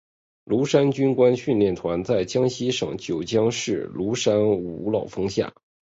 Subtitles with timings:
[0.47, 5.53] 庐山军官训练团在江西省九江市庐山五老峰下。